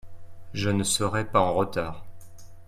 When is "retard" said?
1.53-2.05